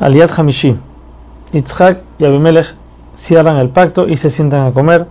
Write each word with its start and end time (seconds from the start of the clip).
Aliat 0.00 0.30
Hamishi. 0.38 0.76
Yitzhak 1.52 2.02
y 2.18 2.24
Abimelech 2.24 2.74
cierran 3.14 3.56
el 3.56 3.68
pacto 3.70 4.08
y 4.08 4.16
se 4.16 4.30
sientan 4.30 4.66
a 4.66 4.72
comer. 4.72 5.06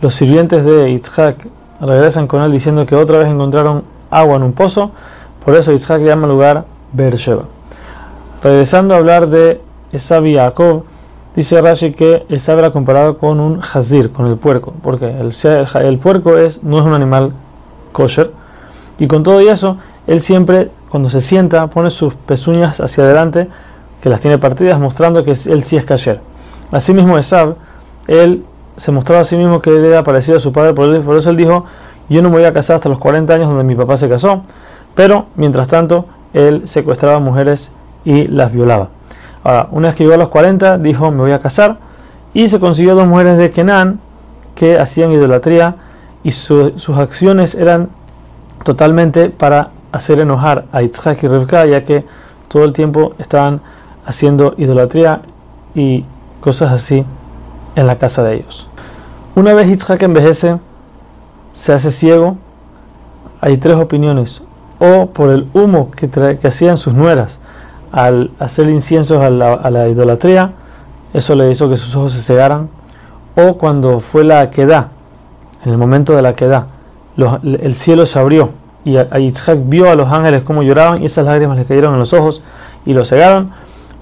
Los 0.00 0.14
sirvientes 0.14 0.64
de 0.64 0.90
Yitzhak 0.90 1.46
regresan 1.80 2.26
con 2.26 2.42
él 2.42 2.50
diciendo 2.50 2.84
que 2.86 2.96
otra 2.96 3.18
vez 3.18 3.28
encontraron 3.28 3.84
agua 4.10 4.36
en 4.36 4.42
un 4.42 4.52
pozo. 4.52 4.90
Por 5.44 5.54
eso 5.54 5.70
Yitzhak 5.72 6.02
llama 6.02 6.26
el 6.26 6.32
lugar 6.32 6.64
Beersheba. 6.92 7.44
Regresando 8.42 8.94
a 8.94 8.98
hablar 8.98 9.30
de 9.30 9.60
Esab 9.92 10.26
y 10.26 10.34
Jacob, 10.34 10.84
dice 11.36 11.60
Rashi 11.60 11.92
que 11.92 12.26
Esab 12.28 12.58
era 12.58 12.72
comparado 12.72 13.18
con 13.18 13.38
un 13.38 13.60
hazir, 13.74 14.10
con 14.10 14.26
el 14.26 14.36
puerco, 14.36 14.74
porque 14.82 15.06
el, 15.06 15.32
el 15.84 15.98
puerco 15.98 16.36
es, 16.36 16.64
no 16.64 16.80
es 16.80 16.84
un 16.84 16.94
animal 16.94 17.32
kosher. 17.92 18.32
Y 18.98 19.06
con 19.06 19.22
todo 19.22 19.40
eso, 19.40 19.76
él 20.06 20.20
siempre, 20.20 20.70
cuando 20.88 21.10
se 21.10 21.20
sienta, 21.20 21.68
pone 21.68 21.90
sus 21.90 22.14
pezuñas 22.14 22.80
hacia 22.80 23.04
adelante 23.04 23.48
que 24.06 24.10
las 24.10 24.20
tiene 24.20 24.38
partidas, 24.38 24.78
mostrando 24.78 25.24
que 25.24 25.32
él 25.32 25.62
sí 25.62 25.76
es 25.76 25.84
kasher. 25.84 26.20
Asimismo, 26.70 27.18
Esab, 27.18 27.56
él 28.06 28.44
se 28.76 28.92
mostraba 28.92 29.22
a 29.22 29.24
sí 29.24 29.36
mismo 29.36 29.60
que 29.60 29.70
él 29.70 29.84
era 29.84 30.04
parecido 30.04 30.36
a 30.36 30.40
su 30.40 30.52
padre, 30.52 30.74
por 30.74 31.16
eso 31.16 31.30
él 31.30 31.36
dijo, 31.36 31.64
yo 32.08 32.22
no 32.22 32.28
me 32.30 32.36
voy 32.36 32.44
a 32.44 32.52
casar 32.52 32.76
hasta 32.76 32.88
los 32.88 33.00
40 33.00 33.34
años 33.34 33.48
donde 33.48 33.64
mi 33.64 33.74
papá 33.74 33.96
se 33.96 34.08
casó, 34.08 34.42
pero 34.94 35.26
mientras 35.34 35.66
tanto, 35.66 36.06
él 36.34 36.68
secuestraba 36.68 37.18
mujeres 37.18 37.72
y 38.04 38.28
las 38.28 38.52
violaba. 38.52 38.90
Ahora, 39.42 39.66
una 39.72 39.88
vez 39.88 39.96
que 39.96 40.04
llegó 40.04 40.14
a 40.14 40.18
los 40.18 40.28
40, 40.28 40.78
dijo, 40.78 41.10
me 41.10 41.22
voy 41.22 41.32
a 41.32 41.40
casar, 41.40 41.78
y 42.32 42.48
se 42.48 42.60
consiguió 42.60 42.94
dos 42.94 43.08
mujeres 43.08 43.36
de 43.38 43.50
Kenan 43.50 43.98
que 44.54 44.78
hacían 44.78 45.10
idolatría 45.10 45.74
y 46.22 46.30
sus 46.30 46.96
acciones 46.96 47.56
eran 47.56 47.88
totalmente 48.62 49.30
para 49.30 49.70
hacer 49.90 50.20
enojar 50.20 50.66
a 50.70 50.82
Yitzhak 50.82 51.24
y 51.24 51.26
Rivka, 51.26 51.66
ya 51.66 51.82
que 51.82 52.04
todo 52.46 52.62
el 52.62 52.72
tiempo 52.72 53.14
estaban 53.18 53.62
haciendo 54.06 54.54
idolatría 54.56 55.22
y 55.74 56.04
cosas 56.40 56.72
así 56.72 57.04
en 57.74 57.86
la 57.86 57.96
casa 57.96 58.22
de 58.22 58.36
ellos. 58.36 58.68
Una 59.34 59.52
vez 59.52 59.68
Yitzhak 59.68 60.02
envejece, 60.02 60.58
se 61.52 61.72
hace 61.72 61.90
ciego, 61.90 62.36
hay 63.40 63.58
tres 63.58 63.76
opiniones. 63.76 64.42
O 64.78 65.06
por 65.06 65.30
el 65.30 65.48
humo 65.52 65.90
que, 65.90 66.08
que 66.08 66.48
hacían 66.48 66.76
sus 66.76 66.94
nueras 66.94 67.38
al 67.92 68.30
hacer 68.38 68.68
inciensos 68.68 69.22
a 69.22 69.30
la, 69.30 69.88
idolatría, 69.88 70.52
eso 71.12 71.34
le 71.34 71.50
hizo 71.50 71.68
que 71.68 71.76
sus 71.76 71.94
ojos 71.96 72.12
se 72.12 72.22
cegaran. 72.22 72.68
O 73.34 73.58
cuando 73.58 74.00
fue 74.00 74.24
la 74.24 74.50
queda, 74.50 74.90
en 75.64 75.72
el 75.72 75.78
momento 75.78 76.14
de 76.14 76.22
la 76.22 76.34
queda, 76.34 76.68
el 77.42 77.74
cielo 77.74 78.06
se 78.06 78.18
abrió 78.18 78.50
y 78.84 78.92
Yitzhak 78.92 79.58
vio 79.64 79.90
a 79.90 79.96
los 79.96 80.10
ángeles 80.12 80.42
como 80.42 80.62
lloraban 80.62 81.02
y 81.02 81.06
esas 81.06 81.26
lágrimas 81.26 81.58
le 81.58 81.64
cayeron 81.64 81.94
en 81.94 81.98
los 81.98 82.12
ojos 82.12 82.42
y 82.84 82.94
lo 82.94 83.04
cegaron 83.04 83.50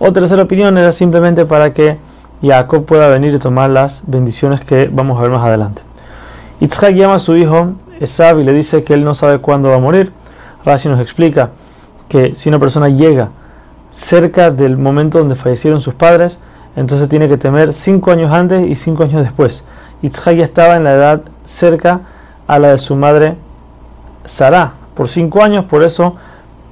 o 0.07 0.13
tercera 0.13 0.43
opinión 0.43 0.77
era 0.77 0.93
simplemente 0.93 1.47
para 1.47 1.73
que 1.73 1.97
Jacob 2.43 2.85
pueda 2.85 3.09
venir 3.09 3.33
y 3.33 3.39
tomar 3.39 3.71
las 3.71 4.03
bendiciones 4.07 4.63
que 4.63 4.91
vamos 4.93 5.19
a 5.19 5.23
ver 5.23 5.31
más 5.31 5.43
adelante. 5.43 5.81
Yitzhak 6.61 6.93
llama 6.93 7.15
a 7.15 7.19
su 7.19 7.35
hijo 7.37 7.73
Esab 7.99 8.39
y 8.39 8.45
le 8.45 8.53
dice 8.53 8.85
que 8.85 8.93
él 8.93 9.03
no 9.03 9.15
sabe 9.15 9.39
cuándo 9.39 9.71
va 9.71 9.77
a 9.77 9.79
morir. 9.79 10.13
Rashi 10.63 10.91
nos 10.91 11.01
explica 11.01 11.53
que 12.07 12.35
si 12.35 12.51
una 12.51 12.59
persona 12.59 12.91
llega 12.91 13.31
cerca 13.89 14.51
del 14.51 14.77
momento 14.77 15.21
donde 15.21 15.37
fallecieron 15.37 15.81
sus 15.81 15.95
padres, 15.95 16.39
entonces 16.77 17.09
tiene 17.09 17.27
que 17.27 17.39
temer 17.39 17.73
cinco 17.73 18.11
años 18.11 18.31
antes 18.31 18.69
y 18.69 18.75
cinco 18.75 19.05
años 19.05 19.23
después. 19.23 19.65
Yitzhak 20.03 20.37
ya 20.37 20.45
estaba 20.45 20.77
en 20.77 20.85
la 20.85 20.93
edad 20.93 21.23
cerca 21.45 22.03
a 22.47 22.59
la 22.59 22.73
de 22.73 22.79
su 22.79 22.95
madre 22.95 23.37
Sarah 24.27 24.75
por 24.95 25.09
cinco 25.09 25.43
años, 25.43 25.65
por 25.65 25.83
eso 25.83 26.17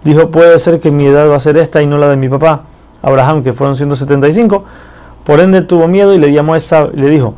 dijo 0.05 0.31
puede 0.31 0.59
ser 0.59 0.81
que 0.81 0.91
mi 0.91 1.07
edad 1.07 1.31
va 1.31 1.37
a 1.37 1.41
ser 1.41 1.57
esta 1.57 1.81
y 1.81 1.87
no 1.87 1.97
la 1.97 2.11
de 2.11 2.19
mi 2.19 2.29
papá. 2.29 2.65
Abraham, 3.03 3.43
que 3.43 3.53
fueron 3.53 3.77
175, 3.77 4.65
por 5.25 5.41
ende 5.41 5.63
tuvo 5.63 5.89
miedo 5.89 6.15
y 6.15 6.19
le 6.19 6.33
llamó 6.33 6.55
a 6.55 6.57
esa 6.57 6.89
y 6.93 6.97
le 6.97 7.11
dijo, 7.11 7.35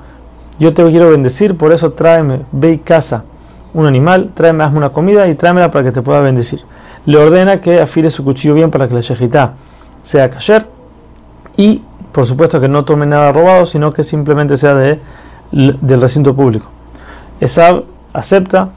yo 0.59 0.73
te 0.73 0.89
quiero 0.91 1.11
bendecir, 1.11 1.57
por 1.57 1.73
eso 1.73 1.93
tráeme, 1.93 2.43
ve 2.53 2.73
y 2.73 2.79
caza 2.79 3.25
un 3.73 3.87
animal, 3.87 4.31
tráeme, 4.35 4.63
hazme 4.65 4.79
una 4.79 4.91
comida 4.91 5.27
y 5.27 5.35
tráemela 5.35 5.71
para 5.71 5.85
que 5.85 5.93
te 5.93 6.01
pueda 6.01 6.21
bendecir. 6.21 6.63
Le 7.07 7.19
ordena 7.19 7.61
que 7.61 7.81
afile 7.81 8.11
su 8.11 8.25
cuchillo 8.25 8.55
bien 8.55 8.71
para 8.71 8.87
que 8.87 8.95
la 8.95 9.01
shejitá 9.01 9.55
sea 10.01 10.31
kasher 10.31 10.67
y 11.57 11.83
por 12.13 12.27
supuesto 12.27 12.61
que 12.61 12.69
no 12.69 12.85
tome 12.85 13.07
nada 13.07 13.33
robado, 13.33 13.67
sino 13.67 13.93
que 13.93 14.05
simplemente 14.05 14.57
sea 14.57 14.75
de, 14.75 15.01
del 15.51 16.01
recinto 16.01 16.35
público. 16.35 16.69
Esab 17.41 17.85
acepta, 18.13 18.69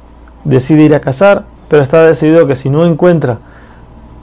decide 0.44 0.82
ir 0.82 0.96
a 0.96 1.02
cazar, 1.02 1.46
pero 1.70 1.84
está 1.84 2.02
decidido 2.08 2.48
que 2.48 2.56
si 2.56 2.72
no 2.72 2.84
encuentra 2.86 3.38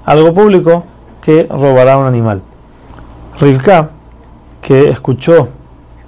algo 0.05 0.35
público, 0.35 0.85
que 1.23 1.47
robará 1.49 1.97
un 1.97 2.07
animal. 2.07 2.43
Rivka, 3.41 3.91
que 4.63 4.89
escuchó 4.89 5.49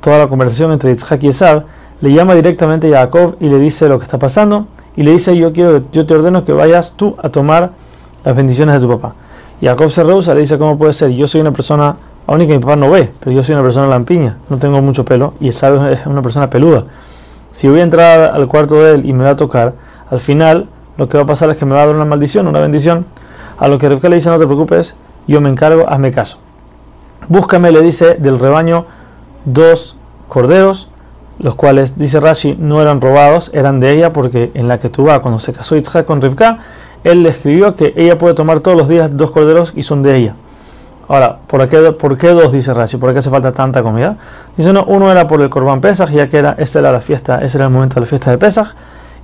toda 0.01 0.19
la 0.19 0.29
conversación 0.29 0.71
entre 0.73 0.93
Yitzhak 0.93 1.25
y 1.25 1.29
Esab, 1.29 1.65
le 2.01 2.13
llama 2.13 2.35
directamente 2.35 2.95
a 2.95 3.01
Jacob 3.01 3.37
y 3.41 3.49
le 3.49 3.59
dice 3.59 3.89
lo 3.89 3.99
que 3.99 4.05
está 4.05 4.19
pasando 4.19 4.67
y 4.97 5.03
le 5.03 5.13
dice 5.13 5.37
yo 5.37 5.53
quiero 5.53 5.83
yo 5.91 6.07
te 6.07 6.15
ordeno 6.15 6.45
que 6.45 6.53
vayas 6.53 6.95
tú 6.97 7.17
a 7.21 7.29
tomar 7.29 7.73
las 8.25 8.37
bendiciones 8.37 8.77
de 8.77 8.87
tu 8.87 8.89
papá. 8.89 9.15
Jacob 9.61 9.91
se 9.91 10.05
rehúsa, 10.05 10.35
le 10.35 10.43
dice 10.43 10.57
cómo 10.59 10.79
puede 10.79 10.93
ser, 10.93 11.11
yo 11.11 11.27
soy 11.27 11.41
una 11.41 11.53
persona, 11.53 11.97
única 12.29 12.53
mi 12.53 12.61
papá 12.61 12.77
no 12.77 12.91
ve, 12.91 13.11
pero 13.19 13.35
yo 13.35 13.43
soy 13.43 13.55
una 13.55 13.65
persona 13.65 13.89
lampiña, 13.89 14.37
no 14.49 14.59
tengo 14.59 14.81
mucho 14.81 15.05
pelo 15.05 15.35
y 15.41 15.49
Esab 15.49 15.91
es 15.91 16.07
una 16.07 16.23
persona 16.23 16.49
peluda. 16.49 16.85
Si 17.51 17.69
voy 17.69 17.81
a 17.81 17.83
entrar 17.83 18.35
al 18.35 18.47
cuarto 18.47 18.77
de 18.77 18.95
él 18.95 19.07
y 19.07 19.13
me 19.13 19.25
va 19.25 19.31
a 19.31 19.37
tocar, 19.37 19.75
al 20.11 20.21
final 20.21 20.69
lo 20.97 21.09
que 21.09 21.17
va 21.17 21.25
a 21.25 21.27
pasar 21.27 21.51
es 21.51 21.57
que 21.57 21.65
me 21.65 21.75
va 21.75 21.83
a 21.83 21.87
dar 21.87 21.95
una 21.97 22.05
maldición, 22.05 22.47
una 22.47 22.61
bendición. 22.61 23.07
A 23.59 23.67
lo 23.67 23.79
que 23.79 23.89
Rivka 23.89 24.09
le 24.09 24.17
dice 24.17 24.29
no 24.29 24.39
te 24.39 24.47
preocupes, 24.47 24.95
yo 25.27 25.41
me 25.41 25.49
encargo, 25.49 25.89
hazme 25.89 26.13
caso. 26.13 26.39
Búscame, 27.29 27.71
le 27.73 27.83
dice, 27.83 28.15
del 28.15 28.39
rebaño 28.39 28.87
dos 29.45 29.97
corderos, 30.29 30.89
los 31.39 31.55
cuales, 31.55 31.99
dice 31.99 32.21
Rashi, 32.21 32.57
no 32.59 32.81
eran 32.81 33.01
robados, 33.01 33.51
eran 33.53 33.81
de 33.81 33.93
ella, 33.93 34.13
porque 34.13 34.51
en 34.55 34.69
la 34.69 34.79
que 34.79 34.91
vas 35.03 35.21
cuando 35.21 35.39
se 35.39 35.53
casó 35.53 35.77
Yitzhak 35.77 36.07
con 36.07 36.23
Rivka, 36.23 36.59
él 37.05 37.23
le 37.23 37.31
escribió 37.31 37.77
que 37.77 37.93
ella 37.97 38.19
puede 38.19 38.35
tomar 38.35 38.61
todos 38.61 38.77
los 38.77 38.89
días 38.89 39.11
dos 39.17 39.31
corderos 39.31 39.73
y 39.77 39.83
son 39.83 40.03
de 40.03 40.17
ella. 40.17 40.35
Ahora, 41.09 41.39
¿por 41.47 41.69
qué, 41.69 41.93
¿por 41.93 42.19
qué 42.19 42.29
dos? 42.31 42.51
Dice 42.51 42.75
Rashi. 42.75 42.97
¿Por 42.97 43.13
qué 43.13 43.21
hace 43.21 43.31
falta 43.31 43.53
tanta 43.53 43.83
comida? 43.83 44.17
Dice, 44.57 44.73
no, 44.73 44.85
uno 44.85 45.13
era 45.13 45.29
por 45.29 45.41
el 45.41 45.49
Corban 45.49 45.81
Pesach, 45.81 46.11
ya 46.11 46.29
que 46.29 46.39
era, 46.39 46.57
esa 46.59 46.81
era 46.81 46.91
la 46.91 47.01
fiesta, 47.01 47.45
ese 47.45 47.59
era 47.59 47.67
el 47.67 47.71
momento 47.73 47.95
de 47.95 48.01
la 48.01 48.07
fiesta 48.07 48.31
de 48.31 48.39
Pesach, 48.39 48.69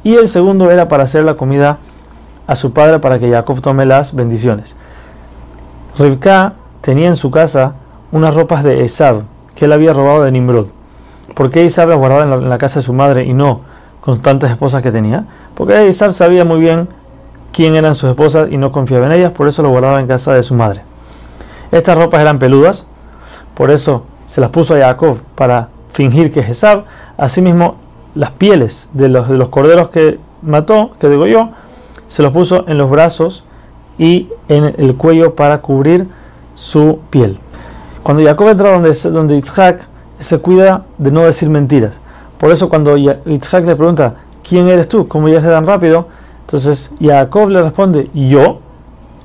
y 0.04 0.14
el 0.14 0.28
segundo 0.28 0.70
era 0.70 0.86
para 0.86 1.04
hacer 1.04 1.24
la 1.24 1.34
comida 1.34 1.78
a 2.46 2.54
su 2.54 2.72
padre 2.72 2.98
para 3.00 3.18
que 3.18 3.30
Jacob 3.30 3.60
tome 3.60 3.84
las 3.86 4.14
bendiciones. 4.14 4.76
Rivka 5.98 6.54
tenía 6.82 7.08
en 7.08 7.16
su 7.16 7.30
casa 7.30 7.74
unas 8.12 8.34
ropas 8.34 8.62
de 8.62 8.84
Esab 8.84 9.22
que 9.54 9.64
él 9.64 9.72
había 9.72 9.92
robado 9.92 10.22
de 10.22 10.30
Nimrod. 10.30 10.66
¿Por 11.34 11.50
qué 11.50 11.64
Esab 11.64 11.88
las 11.88 11.98
guardaba 11.98 12.22
en 12.22 12.48
la, 12.48 12.58
casa 12.58 12.78
de 12.80 12.84
su 12.84 12.92
madre 12.92 13.24
y 13.24 13.32
no 13.32 13.62
con 14.00 14.20
tantas 14.20 14.50
esposas 14.50 14.82
que 14.82 14.92
tenía? 14.92 15.24
Porque 15.54 15.88
Esab 15.88 16.12
sabía 16.12 16.44
muy 16.44 16.60
bien 16.60 16.88
quién 17.52 17.74
eran 17.74 17.94
sus 17.94 18.10
esposas 18.10 18.52
y 18.52 18.58
no 18.58 18.70
confiaba 18.70 19.06
en 19.06 19.12
ellas, 19.12 19.32
por 19.32 19.48
eso 19.48 19.62
lo 19.62 19.70
guardaba 19.70 19.98
en 19.98 20.06
casa 20.06 20.34
de 20.34 20.42
su 20.42 20.54
madre. 20.54 20.82
Estas 21.70 21.96
ropas 21.96 22.20
eran 22.20 22.38
peludas, 22.38 22.86
por 23.54 23.70
eso 23.70 24.04
se 24.26 24.40
las 24.40 24.50
puso 24.50 24.74
a 24.74 24.78
Jacob 24.78 25.20
para 25.34 25.68
fingir 25.90 26.30
que 26.32 26.40
es 26.40 26.50
Esab. 26.50 26.84
Asimismo, 27.16 27.76
las 28.14 28.30
pieles 28.30 28.90
de 28.92 29.08
los, 29.08 29.28
de 29.28 29.38
los 29.38 29.48
corderos 29.48 29.88
que 29.88 30.18
mató, 30.42 30.92
que 31.00 31.08
degolló, 31.08 31.48
se 32.08 32.22
los 32.22 32.32
puso 32.32 32.66
en 32.68 32.76
los 32.76 32.90
brazos 32.90 33.44
y 33.96 34.28
en 34.48 34.74
el 34.76 34.96
cuello 34.96 35.34
para 35.34 35.62
cubrir 35.62 36.08
su 36.54 37.00
piel. 37.08 37.38
Cuando 38.02 38.24
Jacob 38.24 38.48
entra 38.48 38.72
donde, 38.72 38.92
donde 39.10 39.34
Yitzhak, 39.36 39.86
se 40.18 40.38
cuida 40.38 40.84
de 40.98 41.10
no 41.10 41.22
decir 41.22 41.50
mentiras. 41.50 42.00
Por 42.38 42.50
eso 42.50 42.68
cuando 42.68 42.96
Yitzhak 42.96 43.64
le 43.64 43.76
pregunta, 43.76 44.14
¿quién 44.48 44.68
eres 44.68 44.88
tú? 44.88 45.06
¿Cómo 45.08 45.28
ya 45.28 45.40
se 45.40 45.48
tan 45.48 45.66
rápido? 45.66 46.08
Entonces 46.40 46.92
Jacob 47.00 47.48
le 47.50 47.62
responde, 47.62 48.10
yo, 48.14 48.60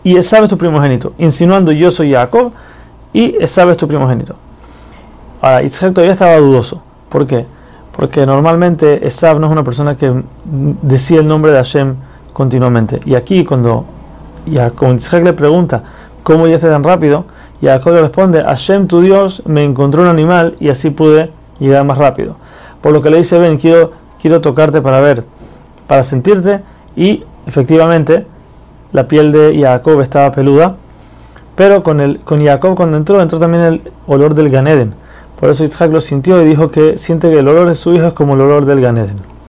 y 0.04 0.16
Esab 0.16 0.44
es 0.44 0.50
tu 0.50 0.58
primogénito, 0.58 1.14
insinuando 1.18 1.72
yo 1.72 1.92
soy 1.92 2.14
Jacob 2.14 2.52
y 3.14 3.36
Esab 3.40 3.70
es 3.70 3.78
tu 3.78 3.88
primogénito. 3.88 4.36
Ahora, 5.42 5.62
Yitzhak 5.62 5.94
todavía 5.94 6.13
estaba 6.13 6.38
dudoso. 6.38 6.81
¿Por 7.10 7.25
qué? 7.25 7.46
Porque 7.96 8.25
normalmente 8.25 9.06
Esab 9.06 9.40
no 9.40 9.48
es 9.48 9.51
una 9.51 9.63
persona 9.63 9.98
que 9.98 10.24
decía 10.81 11.19
el 11.19 11.28
nombre 11.28 11.51
de 11.51 11.57
Hashem 11.57 11.96
continuamente. 12.34 13.01
Y 13.06 13.16
aquí 13.16 13.44
cuando 13.44 13.86
Yitzhak 14.46 15.24
le 15.24 15.34
pregunta, 15.34 15.84
¿cómo 16.24 16.48
ya 16.48 16.60
tan 16.60 16.84
rápido? 16.84 17.25
Y 17.62 17.65
Jacob 17.65 17.94
le 17.94 18.01
responde, 18.01 18.44
Hashem 18.44 18.88
tu 18.88 19.01
Dios 19.01 19.42
me 19.45 19.63
encontró 19.63 20.04
un 20.04 20.07
animal 20.07 20.56
y 20.59 20.69
así 20.69 20.89
pude 20.89 21.31
llegar 21.59 21.83
más 21.86 21.98
rápido. 21.98 22.36
Por 22.81 22.94
lo 22.94 23.01
que 23.01 23.09
le 23.09 23.18
dice, 23.18 23.39
ven, 23.39 23.57
quiero, 23.57 23.92
quiero 24.21 24.42
tocarte 24.42 24.81
para 24.81 25.01
ver, 25.01 25.24
para 25.88 26.04
sentirte. 26.04 26.62
Y 26.95 27.24
efectivamente 27.45 28.25
la 28.92 29.07
piel 29.07 29.31
de 29.31 29.59
Jacob 29.59 30.01
estaba 30.01 30.31
peluda. 30.31 30.75
Pero 31.56 31.81
con, 31.81 32.00
el, 32.00 32.19
con 32.19 32.45
Jacob 32.45 32.75
cuando 32.75 32.98
entró, 32.98 33.19
entró 33.19 33.39
también 33.39 33.63
el 33.63 33.81
olor 34.06 34.36
del 34.36 34.50
Ganeden. 34.50 34.94
Por 35.39 35.50
eso 35.50 35.63
Isaac 35.63 35.92
lo 35.92 36.01
sintió 36.01 36.42
y 36.42 36.45
dijo 36.45 36.69
que 36.69 36.98
siente 36.98 37.30
que 37.30 37.39
el 37.39 37.48
olor 37.48 37.68
de 37.68 37.75
su 37.75 37.94
hijo 37.94 38.07
es 38.07 38.13
como 38.13 38.36
el 38.36 38.42
olor 38.42 38.65
del 38.65 38.81
Ganeden. 38.81 39.37